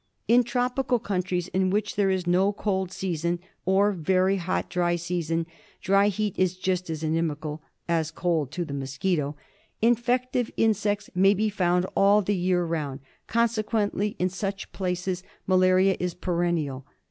In 0.27 0.43
tropical 0.43 0.97
countries 0.97 1.47
in 1.49 1.69
which 1.69 1.95
there 1.95 2.09
is 2.09 2.25
no 2.25 2.51
cold 2.51 2.91
season 2.91 3.37
or 3.65 3.91
very 3.91 4.37
hot 4.37 4.67
dry 4.67 4.95
season— 4.95 5.45
dry 5.83 6.07
heat 6.07 6.33
is 6.39 6.57
just 6.57 6.89
as 6.89 7.03
inimical 7.03 7.61
as 7.87 8.09
cold 8.09 8.47
is 8.49 8.55
to 8.55 8.65
the 8.65 8.73
mosquito— 8.73 9.35
infective 9.79 10.49
insects 10.57 11.11
may 11.13 11.35
be 11.35 11.49
found 11.51 11.85
all 11.95 12.23
the 12.23 12.35
year 12.35 12.65
round; 12.65 13.01
consequently, 13.27 14.15
in 14.17 14.27
such 14.29 14.71
places, 14.71 15.21
malaria 15.45 15.95
is 15.99 16.15
perennial. 16.15 16.83